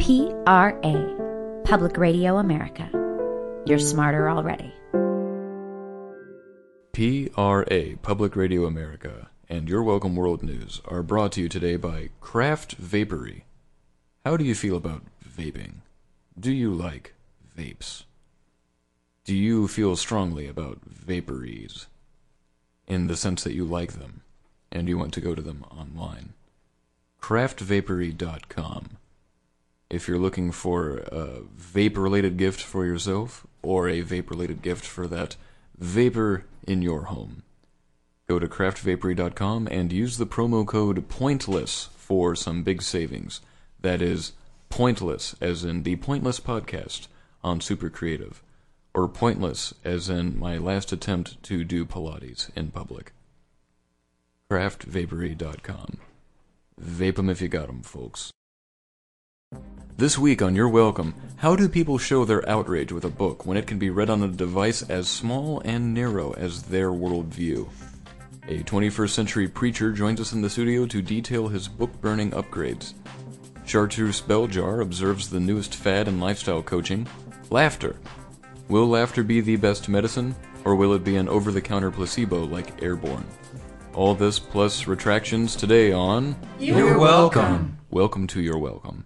[0.00, 2.88] PRA, Public Radio America.
[3.66, 4.72] You're smarter already.
[6.94, 12.08] PRA, Public Radio America, and Your Welcome World News are brought to you today by
[12.22, 13.44] Craft Vapory.
[14.24, 15.82] How do you feel about vaping?
[16.38, 17.12] Do you like
[17.54, 18.04] vapes?
[19.26, 21.88] Do you feel strongly about vapories?
[22.86, 24.22] In the sense that you like them,
[24.72, 26.32] and you want to go to them online.
[27.20, 28.96] CraftVapory.com.
[29.90, 34.84] If you're looking for a vape related gift for yourself, or a vape related gift
[34.84, 35.34] for that
[35.76, 37.42] vapor in your home,
[38.28, 43.40] go to craftvapory.com and use the promo code POINTLESS for some big savings.
[43.80, 44.32] That is
[44.68, 47.08] pointless, as in the Pointless podcast
[47.42, 48.40] on Super Creative,
[48.94, 53.12] or pointless, as in my last attempt to do Pilates in public.
[54.50, 55.98] Craftvapory.com.
[56.80, 58.30] Vape 'em if you got 'em, folks.
[60.00, 63.58] This week on You're Welcome, how do people show their outrage with a book when
[63.58, 67.68] it can be read on a device as small and narrow as their worldview?
[68.48, 72.94] A 21st century preacher joins us in the studio to detail his book burning upgrades.
[73.66, 77.06] Chartreuse Bell Jar observes the newest fad in lifestyle coaching
[77.50, 77.94] laughter.
[78.70, 80.34] Will laughter be the best medicine,
[80.64, 83.26] or will it be an over the counter placebo like airborne?
[83.92, 87.76] All this plus retractions today on You're welcome.
[87.90, 89.04] Welcome to Your Welcome.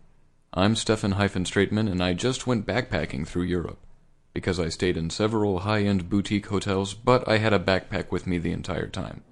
[0.57, 3.79] I'm Stefan Straitman, and I just went backpacking through Europe.
[4.33, 8.25] Because I stayed in several high end boutique hotels, but I had a backpack with
[8.25, 9.25] me the entire time.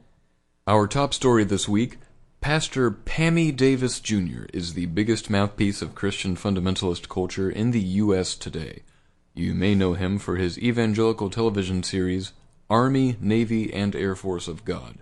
[0.66, 1.98] Our top story this week
[2.40, 4.46] Pastor Pammy Davis Jr.
[4.52, 8.34] is the biggest mouthpiece of Christian fundamentalist culture in the U.S.
[8.34, 8.80] today.
[9.32, 12.32] You may know him for his evangelical television series,
[12.68, 14.98] Army, Navy, and Air Force of God,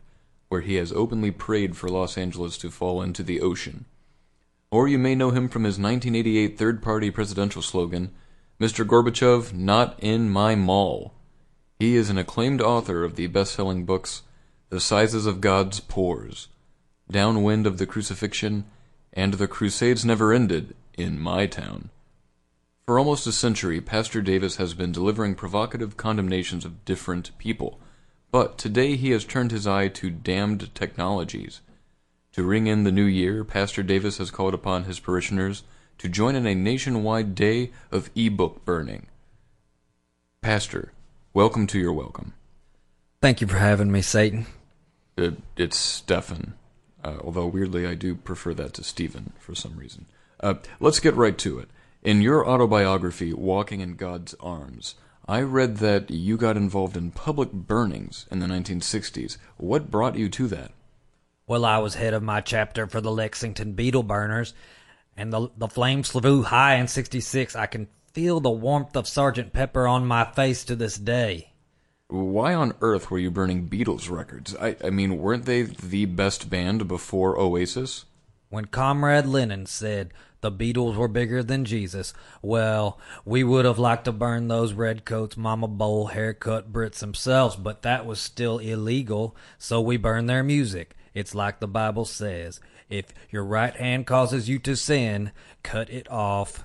[0.51, 3.87] where he has openly prayed for Los Angeles to fall into the ocean.
[4.71, 8.13] Or you may know him from his 1988 third party presidential slogan,
[8.61, 8.87] Mr.
[8.87, 11.13] Gorbachev, not in my mall.
[11.81, 14.23] He is an acclaimed author of the best selling books
[14.69, 16.49] The Sizes of God's Pores,
[17.11, 18.65] Downwind of the Crucifixion,
[19.13, 21.91] and The Crusades Never Ended in My Town.
[22.87, 27.81] For almost a century, Pastor Davis has been delivering provocative condemnations of different people,
[28.31, 31.61] but today he has turned his eye to damned technologies.
[32.35, 35.65] To ring in the new year, Pastor Davis has called upon his parishioners
[35.99, 39.07] to join in a nationwide day of e-book burning.
[40.41, 40.93] Pastor,
[41.35, 42.35] welcome to your welcome.
[43.21, 44.47] Thank you for having me, Satan.
[45.17, 46.55] It, it's Stefan,
[47.03, 50.07] uh, although weirdly I do prefer that to Stephen for some reason.
[50.39, 51.69] Uh, let's get right to it.
[52.03, 54.95] In your autobiography, Walking in God's Arms,
[55.27, 59.37] I read that you got involved in public burnings in the 1960s.
[59.57, 60.71] What brought you to that?
[61.51, 64.55] Well, I was head of my chapter for the Lexington Beetle Burners,
[65.17, 67.57] and the the flames flew high in '66.
[67.57, 71.51] I can feel the warmth of Sergeant Pepper on my face to this day.
[72.07, 74.55] Why on earth were you burning Beatles records?
[74.61, 78.05] I, I mean, weren't they the best band before Oasis?
[78.49, 80.13] When Comrade Lennon said
[80.43, 85.37] the Beatles were bigger than Jesus, well, we would have liked to burn those redcoats,
[85.37, 90.95] Mama Bowl, haircut Brits themselves, but that was still illegal, so we burned their music.
[91.15, 95.33] It's like the Bible says if your right hand causes you to sin,
[95.63, 96.65] cut it off.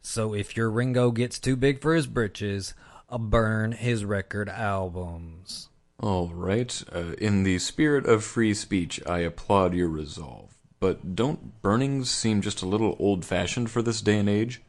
[0.00, 2.74] So if your Ringo gets too big for his britches,
[3.08, 5.68] uh, burn his record albums.
[6.00, 6.82] All right.
[6.92, 10.58] Uh, in the spirit of free speech, I applaud your resolve.
[10.80, 14.60] But don't burnings seem just a little old fashioned for this day and age?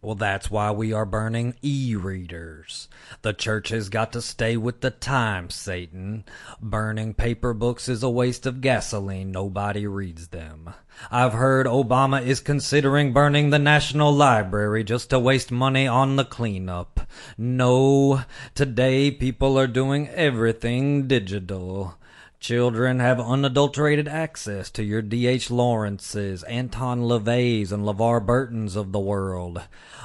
[0.00, 2.88] Well, that's why we are burning e readers.
[3.22, 6.24] The church has got to stay with the times, Satan.
[6.62, 9.32] Burning paper books is a waste of gasoline.
[9.32, 10.72] Nobody reads them.
[11.10, 16.24] I've heard Obama is considering burning the National Library just to waste money on the
[16.24, 17.00] cleanup.
[17.36, 18.22] No,
[18.54, 21.97] today people are doing everything digital.
[22.40, 25.50] Children have unadulterated access to your D.H.
[25.50, 29.62] Lawrences, Anton LaVey's, and LeVar Burtons of the world.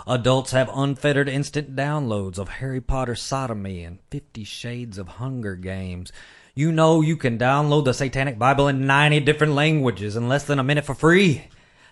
[0.07, 6.11] Adults have unfettered instant downloads of Harry Potter Sodomy and Fifty Shades of Hunger Games.
[6.55, 10.57] You know you can download the Satanic Bible in 90 different languages in less than
[10.57, 11.45] a minute for free.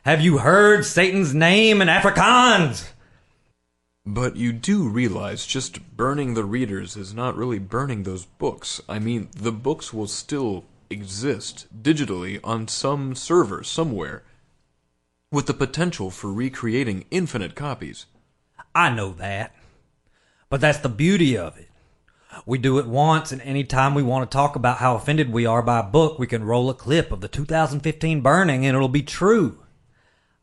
[0.05, 2.89] Have you heard Satan's name in Afrikaans?
[4.05, 8.81] But you do realize just burning the readers is not really burning those books.
[8.89, 14.23] I mean, the books will still exist digitally on some server somewhere,
[15.31, 18.07] with the potential for recreating infinite copies.
[18.73, 19.55] I know that.
[20.49, 21.69] But that's the beauty of it.
[22.45, 25.61] We do it once, and anytime we want to talk about how offended we are
[25.61, 29.03] by a book, we can roll a clip of the 2015 burning and it'll be
[29.03, 29.60] true.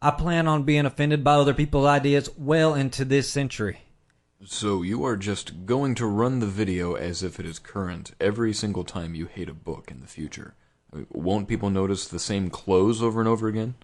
[0.00, 3.80] I plan on being offended by other people's ideas well into this century.
[4.44, 8.52] So you are just going to run the video as if it is current every
[8.52, 10.54] single time you hate a book in the future.
[10.92, 13.74] I mean, Won't people notice the same clothes over and over again?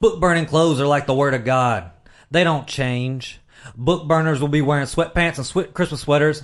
[0.00, 1.90] Book burning clothes are like the Word of God.
[2.30, 3.38] They don't change.
[3.76, 6.42] Book burners will be wearing sweatpants and sweat Christmas sweaters.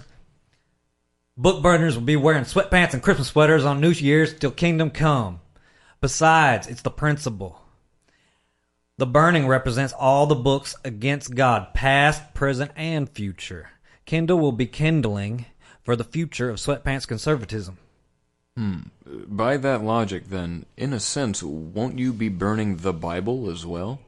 [1.39, 5.41] Book burners will be wearing sweatpants and Christmas sweaters on New Year's till Kingdom Come.
[6.03, 7.62] Besides, it's the principle.
[9.03, 13.71] The burning represents all the books against God, past, present, and future.
[14.07, 15.47] Kindle will be kindling
[15.83, 17.79] for the future of sweatpants conservatism.
[19.05, 23.99] By that logic, then, in a sense, won't you be burning the Bible as well?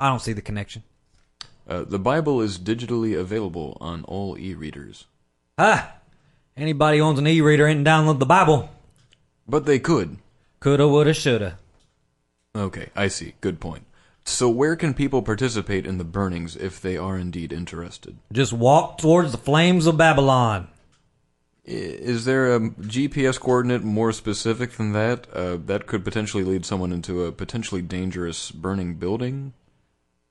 [0.00, 0.82] I don't see the connection.
[1.68, 5.06] Uh, the Bible is digitally available on all e-readers.
[5.56, 5.92] Ah!
[6.56, 8.68] Anybody who owns an e-reader and download the Bible.
[9.46, 10.18] But they could.
[10.60, 11.58] Coulda, woulda, shoulda.
[12.54, 13.34] Okay, I see.
[13.40, 13.84] Good point.
[14.24, 18.18] So where can people participate in the burnings if they are indeed interested?
[18.32, 20.68] Just walk towards the flames of Babylon.
[21.66, 25.26] I- Is there a GPS coordinate more specific than that?
[25.32, 29.52] Uh, that could potentially lead someone into a potentially dangerous burning building?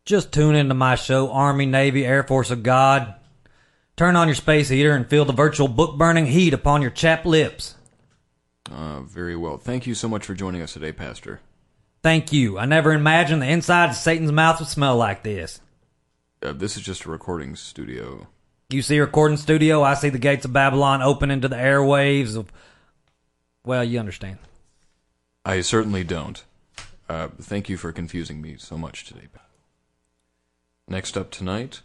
[0.05, 3.15] Just tune into my show, Army, Navy, Air Force of God.
[3.95, 7.25] Turn on your space heater and feel the virtual book burning heat upon your chapped
[7.25, 7.75] lips.
[8.71, 9.57] Uh, very well.
[9.57, 11.39] Thank you so much for joining us today, Pastor.
[12.03, 12.57] Thank you.
[12.57, 15.59] I never imagined the inside of Satan's mouth would smell like this.
[16.41, 18.27] Uh, this is just a recording studio.
[18.69, 22.37] You see a recording studio, I see the gates of Babylon open into the airwaves
[22.37, 22.51] of.
[23.65, 24.37] Well, you understand.
[25.43, 26.43] I certainly don't.
[27.09, 29.27] Uh, thank you for confusing me so much today.
[30.87, 31.81] Next up tonight,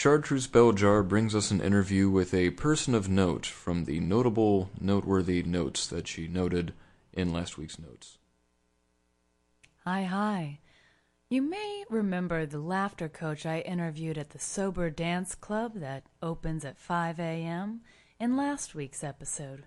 [0.00, 4.70] Chartreuse Bell Jar brings us an interview with a person of note from the notable,
[4.80, 6.72] noteworthy notes that she noted
[7.12, 8.16] in last week's notes.
[9.84, 10.60] Hi, hi.
[11.28, 16.64] You may remember the laughter coach I interviewed at the Sober Dance Club that opens
[16.64, 17.82] at 5 a.m.
[18.18, 19.64] in last week's episode.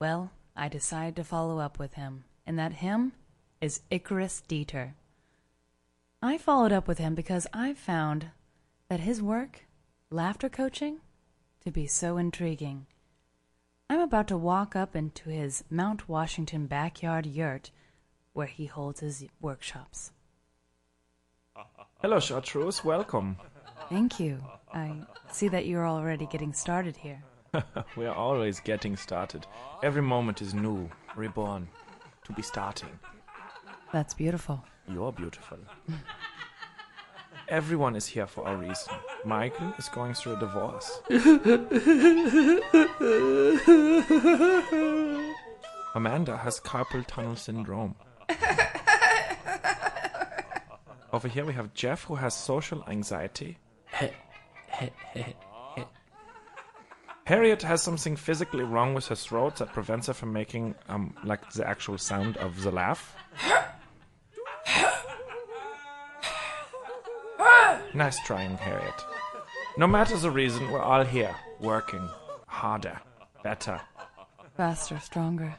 [0.00, 3.12] Well, I decided to follow up with him, and that him
[3.60, 4.94] is Icarus Dieter.
[6.20, 8.30] I followed up with him because I found
[8.88, 9.66] that his work,
[10.10, 10.98] laughter coaching,
[11.64, 12.86] to be so intriguing.
[13.90, 17.70] I'm about to walk up into his Mount Washington backyard yurt
[18.32, 20.12] where he holds his workshops.
[22.02, 22.84] Hello, Chartreuse.
[22.84, 23.36] Welcome.
[23.88, 24.42] Thank you.
[24.72, 24.92] I
[25.32, 27.22] see that you're already getting started here.
[27.96, 29.46] We are always getting started.
[29.82, 31.68] Every moment is new, reborn,
[32.24, 32.98] to be starting.
[33.92, 34.62] That's beautiful.
[34.92, 35.58] You're beautiful.
[37.48, 38.92] Everyone is here for a reason.
[39.24, 41.00] Michael is going through a divorce.
[45.94, 47.94] Amanda has carpal tunnel syndrome.
[51.12, 53.58] Over here we have Jeff who has social anxiety.
[57.24, 61.48] Harriet has something physically wrong with her throat that prevents her from making um like
[61.52, 63.14] the actual sound of the laugh.
[67.96, 69.04] Nice trying, Harriet.
[69.76, 72.08] No matter the reason, we're all here, working
[72.46, 73.00] harder,
[73.42, 73.80] better.
[74.56, 75.54] Faster, stronger.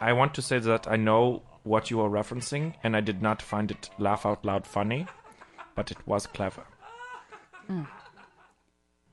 [0.00, 3.42] I want to say that I know what you are referencing, and I did not
[3.42, 5.06] find it laugh out loud funny,
[5.74, 6.64] but it was clever.
[7.66, 7.84] Hmm.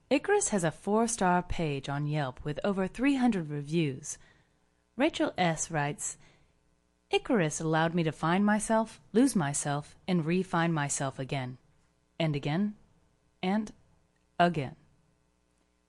[0.09, 4.19] Icarus has a four star page on Yelp with over 300 reviews.
[4.95, 5.71] Rachel S.
[5.71, 6.17] writes
[7.09, 11.57] Icarus allowed me to find myself, lose myself, and re find myself again.
[12.19, 12.75] And again.
[13.41, 13.71] And
[14.39, 14.75] again.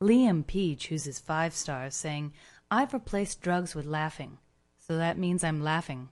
[0.00, 0.74] Liam P.
[0.76, 2.32] chooses five stars, saying,
[2.70, 4.38] I've replaced drugs with laughing,
[4.78, 6.08] so that means I'm laughing.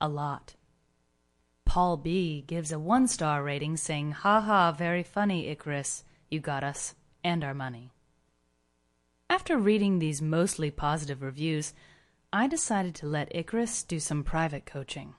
[0.00, 0.54] A lot.
[1.64, 2.42] Paul B.
[2.46, 6.04] gives a one star rating, saying, Ha ha, very funny, Icarus.
[6.30, 7.92] You got us, and our money.
[9.28, 11.74] After reading these mostly positive reviews,
[12.32, 15.14] I decided to let Icarus do some private coaching.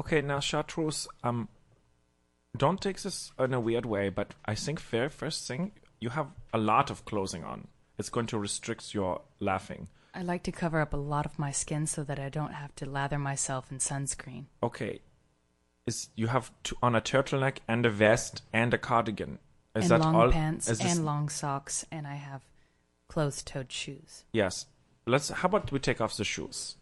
[0.00, 1.48] Okay, now Chartreuse, um,
[2.56, 6.28] don't take this in a weird way, but I think very first thing, you have
[6.52, 7.68] a lot of clothing on.
[7.98, 9.88] It's going to restrict your laughing.
[10.14, 12.74] I like to cover up a lot of my skin so that I don't have
[12.76, 14.46] to lather myself in sunscreen.
[14.62, 15.00] Okay.
[15.86, 19.38] Is you have to, on a turtleneck and a vest and a cardigan.
[19.76, 20.30] Is and that long all?
[20.32, 22.42] pants is this- and long socks, and I have
[23.08, 24.24] closed-toed shoes.
[24.32, 24.66] yes.
[25.06, 25.30] Let's.
[25.30, 26.76] How about we take off the shoes?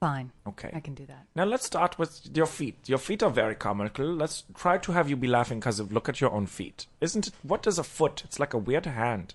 [0.00, 0.70] Fine, Okay.
[0.72, 1.26] I can do that.
[1.34, 2.88] Now let's start with your feet.
[2.88, 4.06] Your feet are very comical.
[4.06, 6.86] Let's try to have you be laughing because of look at your own feet.
[7.00, 7.34] Isn't it?
[7.42, 8.22] What is a foot?
[8.24, 9.34] It's like a weird hand.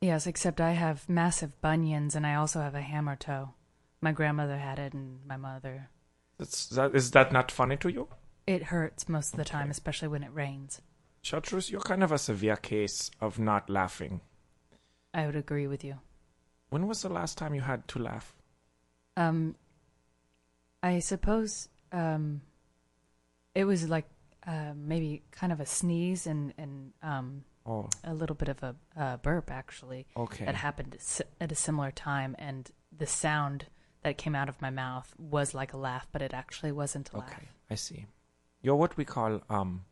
[0.00, 3.50] Yes, except I have massive bunions, and I also have a hammer toe.
[4.00, 5.90] My grandmother had it, and my mother.
[6.38, 8.08] It's, that, is that not funny to you?
[8.46, 10.80] It hurts most of the time, especially when it rains.
[11.20, 14.22] Chartreuse, you're kind of a severe case of not laughing.
[15.12, 15.98] I would agree with you.
[16.70, 18.34] When was the last time you had to laugh?
[19.18, 19.56] Um,
[20.82, 22.42] I suppose um,
[23.54, 24.06] it was like
[24.46, 28.74] uh, maybe kind of a sneeze and and um, Oh, a little bit of a
[28.96, 30.46] uh, burp actually okay.
[30.46, 30.96] that happened
[31.40, 33.66] at a similar time, and the sound
[34.02, 37.18] that came out of my mouth was like a laugh, but it actually wasn't a
[37.18, 37.30] laugh.
[37.30, 38.06] Okay, I see.
[38.62, 39.84] You're what we call um,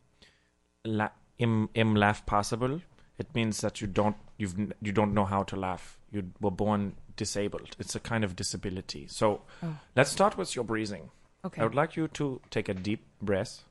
[0.83, 2.81] la- im im laugh possible.
[3.19, 5.99] It means that you don't you've you don't know how to laugh.
[6.11, 7.75] You were born disabled.
[7.77, 9.05] It's a kind of disability.
[9.07, 9.77] So Oh.
[9.95, 11.11] let's start with your breathing.
[11.45, 11.61] Okay.
[11.61, 13.63] I would like you to take a deep breath.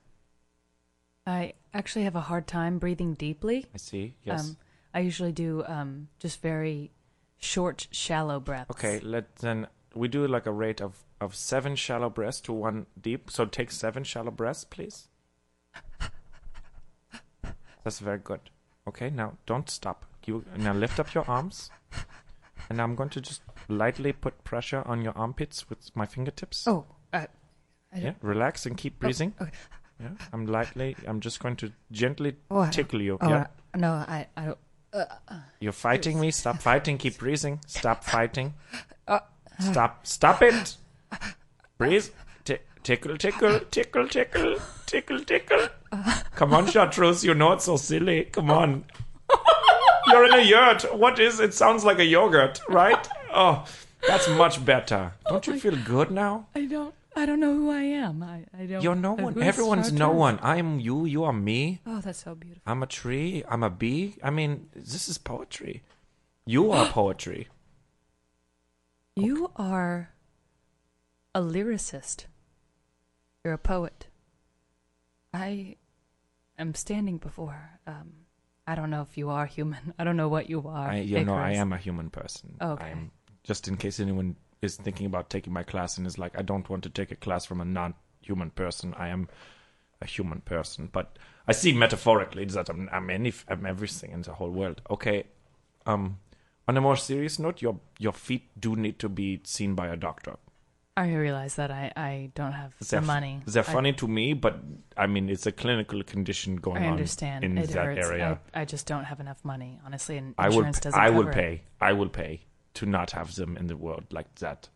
[1.26, 3.66] I actually have a hard time breathing deeply.
[3.74, 4.14] I see.
[4.24, 4.40] Yes.
[4.50, 4.56] Um,
[4.94, 6.90] I usually do um, just very
[7.38, 8.70] short, shallow breaths.
[8.70, 9.00] okay.
[9.00, 13.30] Let then we do like a rate of of seven shallow breaths to one deep.
[13.30, 15.08] So take seven shallow breaths, please.
[17.84, 18.40] That's very good.
[18.86, 20.04] Okay, now don't stop.
[20.28, 21.70] You now lift up your arms,
[22.68, 26.68] and I'm going to just lightly put pressure on your armpits with my fingertips.
[26.68, 27.24] Oh, uh,
[27.96, 28.12] yeah.
[28.20, 29.32] Relax and keep breathing.
[29.40, 29.50] okay.
[29.98, 30.96] Yeah, I'm lightly.
[31.06, 33.16] I'm just going to gently Oh, tickle you.
[33.22, 34.58] oh, yeah, I- no, I, I don't.
[35.60, 36.30] you're fighting me.
[36.30, 36.98] Stop fighting.
[36.98, 37.60] Keep breathing.
[37.66, 38.52] Stop fighting.
[39.06, 39.20] Uh,
[39.60, 40.06] Stop.
[40.06, 40.76] Stop it.
[41.78, 42.08] Breathe.
[42.44, 44.56] Ti- tickle, tickle, tickle, tickle,
[44.86, 45.68] tickle, tickle.
[46.34, 47.24] Come on, Chartreuse.
[47.24, 48.24] You know it's so silly.
[48.24, 48.84] Come on.
[50.10, 50.96] You're in a yurt.
[50.96, 51.54] What is it?
[51.54, 53.08] Sounds like a yogurt, right?
[53.32, 53.64] Oh,
[54.06, 55.12] that's much better.
[55.28, 56.46] Don't you feel good now?
[56.54, 56.94] I don't.
[57.16, 58.22] I don't know who I am.
[58.22, 58.82] I, I don't.
[58.82, 59.42] You're no one.
[59.42, 60.38] Everyone's no one.
[60.40, 61.04] I'm you.
[61.04, 61.80] You are me.
[61.84, 62.62] Oh, that's so beautiful.
[62.64, 63.42] I'm a tree.
[63.48, 64.16] I'm a bee.
[64.22, 65.82] I mean, this is poetry.
[66.46, 67.48] You are poetry.
[69.16, 70.10] You are
[71.34, 72.26] a lyricist.
[73.44, 74.06] You're a poet.
[75.34, 75.76] I
[76.56, 77.80] am standing before.
[77.86, 78.12] Um,
[78.68, 79.94] I don't know if you are human.
[79.98, 80.90] I don't know what you are.
[80.90, 82.56] I, you know, I am a human person.
[82.60, 82.90] Okay.
[82.90, 83.10] I'm
[83.42, 86.68] just in case anyone is thinking about taking my class and is like, I don't
[86.68, 88.94] want to take a class from a non-human person.
[88.98, 89.28] I am
[90.02, 94.34] a human person, but I see metaphorically that I'm, I'm any, I'm everything in the
[94.34, 94.82] whole world.
[94.90, 95.24] Okay.
[95.86, 96.18] Um,
[96.68, 99.96] on a more serious note, your your feet do need to be seen by a
[99.96, 100.36] doctor.
[100.98, 103.40] I realize that I, I don't have They're, the money.
[103.46, 104.58] they're I- funny to me, but
[104.96, 107.44] I mean, it's a clinical condition going I on understand.
[107.44, 108.06] in it that hurts.
[108.08, 108.40] area.
[108.52, 110.56] I, I just don't have enough money, honestly, and I will.
[110.56, 111.34] insurance doesn't I will cover it.
[111.34, 111.62] pay.
[111.80, 112.40] I will pay
[112.74, 114.68] to not have them in the world like that.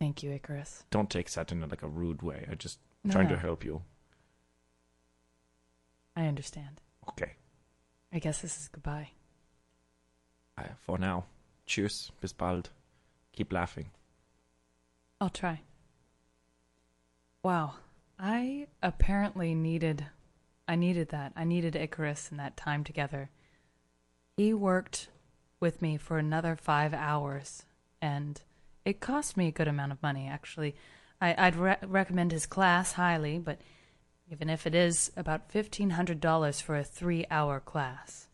[0.00, 0.84] Thank you, Icarus.
[0.90, 2.46] Don't take that in like a rude way.
[2.50, 3.34] I'm just No, trying no.
[3.34, 3.82] to help you.
[6.16, 6.80] I understand.
[7.10, 7.32] Okay.
[8.12, 9.10] I guess this is goodbye.
[10.58, 11.24] Uh, for now.
[11.66, 12.10] Cheers.
[12.20, 12.70] Bis bald.
[13.32, 13.90] Keep laughing.
[15.22, 15.60] I'll try.
[17.44, 17.74] Wow.
[18.18, 20.06] I apparently needed
[20.66, 21.32] I needed that.
[21.36, 23.30] I needed Icarus and that time together.
[24.36, 25.10] He worked
[25.60, 27.62] with me for another 5 hours
[28.00, 28.40] and
[28.84, 30.74] it cost me a good amount of money actually.
[31.20, 33.60] I I'd re- recommend his class highly, but
[34.28, 38.26] even if it is about $1500 for a 3-hour class.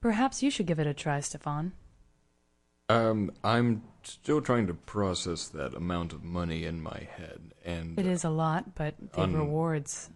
[0.00, 1.72] Perhaps you should give it a try, Stefan.
[2.90, 8.06] Um, I'm still trying to process that amount of money in my head, and It
[8.06, 10.10] is a lot, but the Un- rewards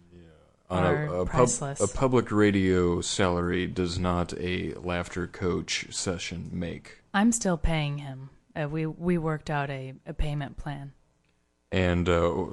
[0.69, 1.79] on are a, a, pub, priceless.
[1.79, 6.99] a public radio salary does not a laughter coach session make.
[7.13, 8.29] I'm still paying him.
[8.55, 10.93] Uh, we we worked out a, a payment plan.
[11.71, 12.45] And uh,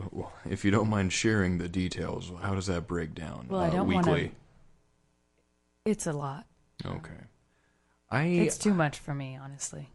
[0.44, 3.46] if you don't mind sharing the details, how does that break down?
[3.48, 4.32] Well, I uh, don't wanna- weekly.
[5.84, 6.46] It's a lot.
[6.84, 7.10] Okay.
[8.10, 9.88] I It's too much for me, honestly.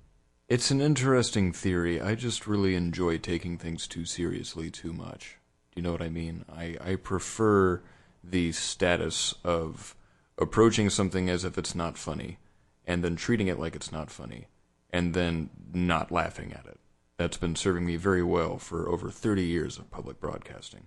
[0.47, 1.99] It's an interesting theory.
[1.99, 5.37] I just really enjoy taking things too seriously too much.
[5.71, 6.45] Do you know what I mean?
[6.49, 7.81] I, I prefer
[8.23, 9.95] the status of
[10.37, 12.37] approaching something as if it's not funny,
[12.85, 14.47] and then treating it like it's not funny,
[14.91, 16.79] and then not laughing at it.
[17.17, 20.85] That's been serving me very well for over 30 years of public broadcasting.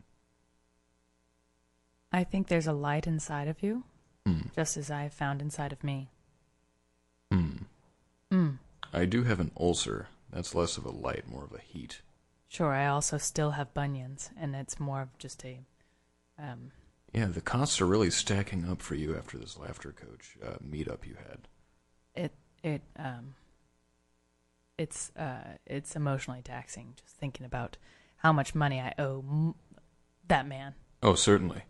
[2.12, 3.84] I think there's a light inside of you,
[4.26, 4.40] Hmm.
[4.54, 6.08] just as I have found inside of me.
[7.30, 7.50] Hmm.
[8.30, 8.58] Mm.
[8.92, 10.08] I do have an ulcer.
[10.32, 12.02] That's less of a light, more of a heat.
[12.48, 15.60] Sure, I also still have bunions, and it's more of just a.
[16.38, 16.72] Um,
[17.12, 21.06] Yeah, the costs are really stacking up for you after this laughter coach uh, meetup
[21.06, 21.48] you had.
[22.14, 22.32] it
[22.62, 23.34] it um.
[24.78, 27.76] It's uh it's emotionally taxing just thinking about
[28.16, 29.54] how much money I owe m-
[30.26, 30.74] that man.
[31.02, 31.62] Oh, certainly.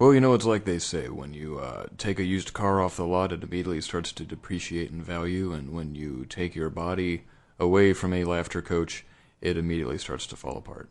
[0.00, 2.96] Well, you know, it's like they say when you uh, take a used car off
[2.96, 7.24] the lot, it immediately starts to depreciate in value, and when you take your body
[7.58, 9.04] away from a laughter coach,
[9.42, 10.88] it immediately starts to fall apart.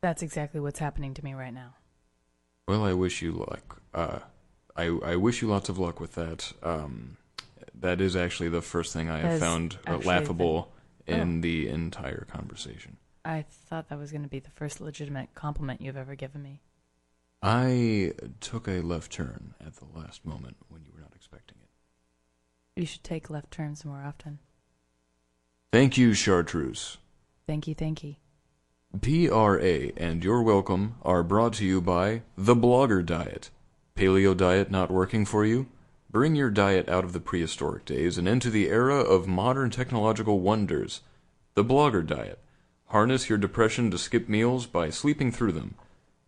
[0.00, 1.74] That's exactly what's happening to me right now.
[2.66, 3.80] Well, I wish you luck.
[3.94, 4.18] Uh,
[4.74, 6.52] I I wish you lots of luck with that.
[6.64, 7.18] Um,
[7.78, 10.72] that is actually the first thing I have found laughable
[11.06, 11.40] the- in Oh.
[11.42, 12.96] the entire conversation.
[13.24, 16.60] I thought that was going to be the first legitimate compliment you've ever given me.
[17.42, 22.80] I took a left turn at the last moment when you were not expecting it.
[22.80, 24.38] You should take left turns more often.
[25.72, 26.98] Thank you, Chartreuse.
[27.46, 28.16] Thank you, thank you.
[29.00, 33.50] PRA and You're Welcome are brought to you by The Blogger Diet.
[33.96, 35.66] Paleo diet not working for you?
[36.10, 40.40] Bring your diet out of the prehistoric days and into the era of modern technological
[40.40, 41.00] wonders.
[41.54, 42.38] The Blogger Diet.
[42.86, 45.74] Harness your depression to skip meals by sleeping through them.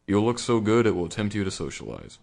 [0.06, 2.18] You'll look so good it will tempt you to socialize.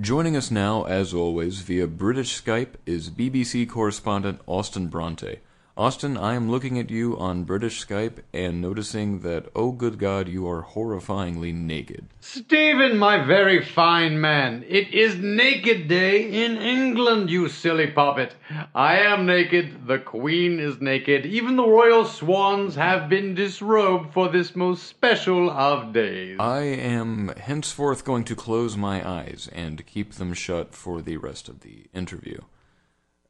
[0.00, 5.38] Joining us now, as always, via British Skype is BBC correspondent Austin Bronte.
[5.74, 10.28] Austin, I am looking at you on British Skype and noticing that, oh good God,
[10.28, 12.08] you are horrifyingly naked.
[12.20, 18.34] Stephen, my very fine man, it is Naked Day in England, you silly poppet.
[18.74, 24.28] I am naked, the Queen is naked, even the royal swans have been disrobed for
[24.28, 26.36] this most special of days.
[26.38, 31.48] I am henceforth going to close my eyes and keep them shut for the rest
[31.48, 32.42] of the interview.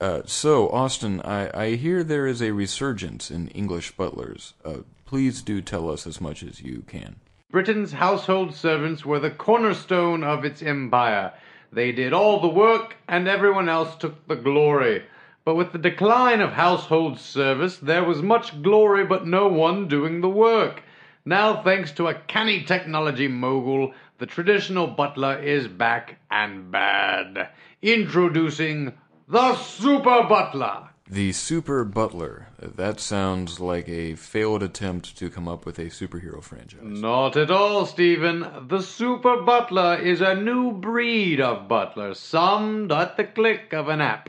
[0.03, 4.53] Uh, so, Austin, I, I hear there is a resurgence in English butlers.
[4.65, 7.21] Uh, please do tell us as much as you can.
[7.53, 11.33] Britain's household servants were the cornerstone of its empire.
[11.73, 15.05] They did all the work, and everyone else took the glory.
[15.45, 20.21] But with the decline of household service, there was much glory, but no one doing
[20.21, 20.83] the work.
[21.25, 27.51] Now, thanks to a canny technology mogul, the traditional butler is back and bad.
[27.83, 28.95] Introducing
[29.33, 30.91] the Super Butler.
[31.09, 32.49] The Super Butler.
[32.59, 36.83] That sounds like a failed attempt to come up with a superhero franchise.
[36.83, 38.47] Not at all, Stephen.
[38.69, 44.03] The Super Butler is a new breed of butler, summed at the click of an
[44.03, 44.29] app.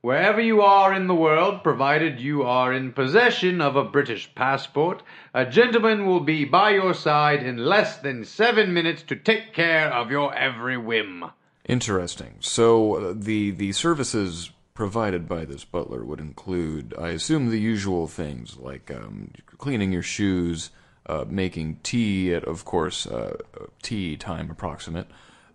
[0.00, 5.02] Wherever you are in the world, provided you are in possession of a British passport,
[5.34, 9.92] a gentleman will be by your side in less than seven minutes to take care
[9.92, 11.24] of your every whim.
[11.66, 12.36] Interesting.
[12.40, 18.06] So uh, the the services provided by this butler would include, I assume, the usual
[18.06, 20.70] things like um, cleaning your shoes,
[21.06, 23.38] uh, making tea at, of course, uh,
[23.82, 25.08] tea time approximate,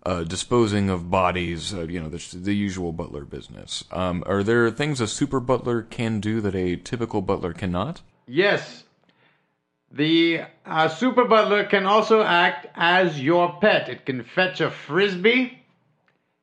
[0.04, 3.84] uh, disposing of bodies, uh, you know, the, the usual butler business.
[3.92, 8.02] Um, are there things a super butler can do that a typical butler cannot?
[8.26, 8.82] Yes.
[9.92, 10.46] The
[10.96, 13.88] super butler can also act as your pet.
[13.88, 15.61] It can fetch a frisbee.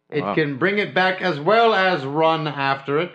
[0.10, 3.12] It can bring it back as well as run after it.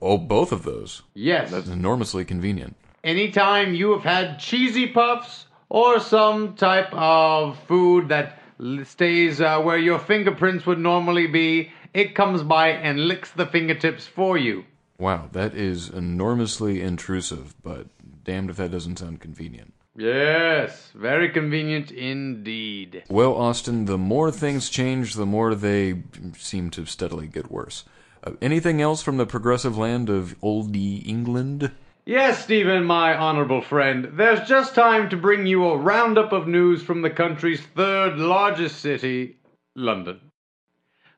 [0.00, 1.02] Oh, both of those.
[1.14, 1.50] Yes.
[1.50, 2.76] That's enormously convenient.
[3.02, 8.38] Anytime you have had cheesy puffs or some type of food that
[8.84, 14.06] stays uh, where your fingerprints would normally be, it comes by and licks the fingertips
[14.06, 14.64] for you.
[14.98, 17.86] Wow, that is enormously intrusive, but
[18.22, 19.72] damned if that doesn't sound convenient.
[19.96, 23.02] Yes, very convenient indeed.
[23.08, 26.02] Well, Austin, the more things change, the more they
[26.36, 27.84] seem to steadily get worse.
[28.22, 31.72] Uh, anything else from the progressive land of oldie England?
[32.06, 36.82] Yes, Stephen, my honorable friend, there's just time to bring you a roundup of news
[36.82, 39.38] from the country's third largest city,
[39.74, 40.20] London.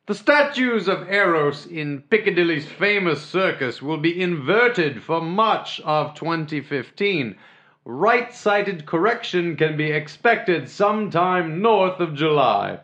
[0.06, 7.36] The statues of Eros in Piccadilly's famous circus will be inverted for much of 2015.
[7.84, 12.78] Right sighted correction can be expected sometime north of July.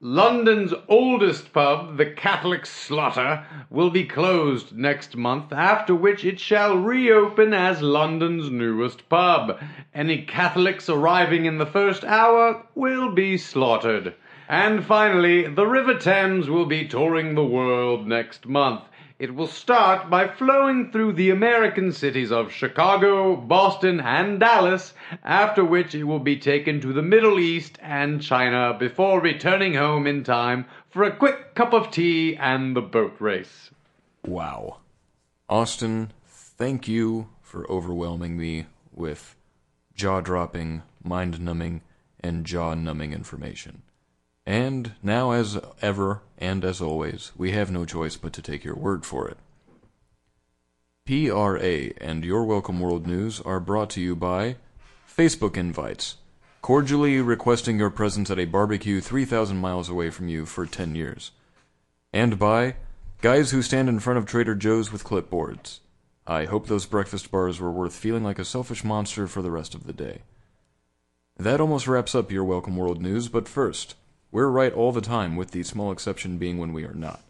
[0.00, 6.76] London's oldest pub, the Catholic Slaughter, will be closed next month, after which it shall
[6.76, 9.60] reopen as London's newest pub.
[9.94, 14.14] Any Catholics arriving in the first hour will be slaughtered.
[14.48, 18.82] And finally, the River Thames will be touring the world next month.
[19.18, 25.64] It will start by flowing through the American cities of Chicago, Boston, and Dallas, after
[25.64, 30.22] which it will be taken to the Middle East and China before returning home in
[30.22, 33.70] time for a quick cup of tea and the boat race.
[34.24, 34.76] Wow.
[35.48, 39.34] Austin, thank you for overwhelming me with
[39.96, 41.82] jaw dropping, mind numbing,
[42.20, 43.82] and jaw numbing information.
[44.48, 48.76] And now, as ever and as always, we have no choice but to take your
[48.76, 49.36] word for it.
[51.04, 54.56] PRA and Your Welcome World News are brought to you by
[55.06, 56.16] Facebook Invites,
[56.62, 61.32] cordially requesting your presence at a barbecue 3,000 miles away from you for 10 years.
[62.14, 62.76] And by
[63.20, 65.80] Guys Who Stand in Front of Trader Joe's with Clipboards.
[66.26, 69.74] I hope those breakfast bars were worth feeling like a selfish monster for the rest
[69.74, 70.22] of the day.
[71.36, 73.94] That almost wraps up Your Welcome World News, but first,
[74.30, 77.22] we're right all the time, with the small exception being when we are not.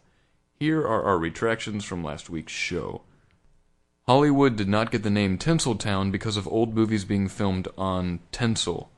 [0.59, 3.03] Here are our retractions from last week's show.
[4.05, 8.89] Hollywood did not get the name Tinseltown because of old movies being filmed on tinsel.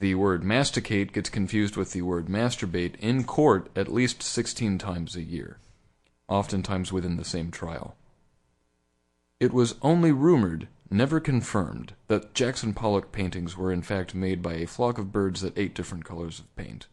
[0.00, 5.14] The word masticate gets confused with the word masturbate in court at least 16 times
[5.14, 5.58] a year,
[6.28, 7.96] oftentimes within the same trial.
[9.38, 14.54] It was only rumored, never confirmed, that Jackson Pollock paintings were in fact made by
[14.54, 16.88] a flock of birds that ate different colors of paint.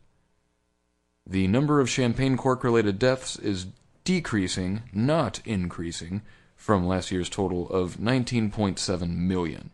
[1.25, 3.67] The number of champagne cork related deaths is
[4.03, 6.21] decreasing, not increasing,
[6.55, 9.69] from last year's total of 19.7 million.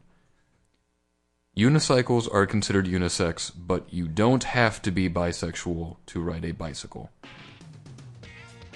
[1.57, 7.09] Unicycles are considered unisex, but you don't have to be bisexual to ride a bicycle.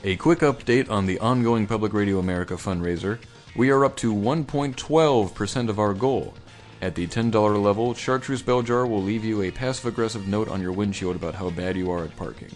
[0.04, 3.20] A quick update on the ongoing Public Radio America fundraiser.
[3.56, 6.34] We are up to 1.12% of our goal.
[6.84, 10.62] At the $10 level, Chartreuse Bell Jar will leave you a passive aggressive note on
[10.62, 12.52] your windshield about how bad you are at parking.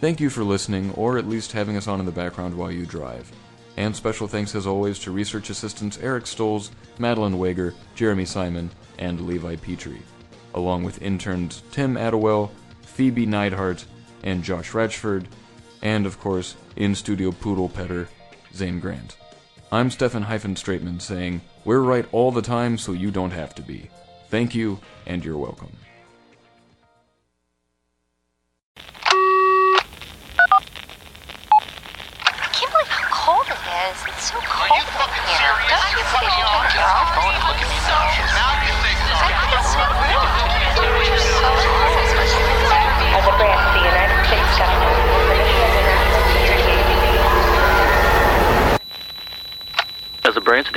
[0.00, 2.86] Thank you for listening, or at least having us on in the background while you
[2.86, 3.28] drive.
[3.76, 9.22] And special thanks as always to research assistants Eric Stolz, Madeline Wager, Jeremy Simon, and
[9.22, 10.02] Levi Petrie,
[10.54, 12.50] along with interns Tim Adewell,
[12.82, 13.84] Phoebe Neidhardt,
[14.22, 15.26] and Josh Ratchford,
[15.82, 18.08] and of course, in studio poodle petter,
[18.54, 19.16] Zane Grant.
[19.70, 20.22] I'm Stefan
[20.54, 23.90] Straitman saying, We're right all the time so you don't have to be.
[24.30, 25.76] Thank you, and you're welcome.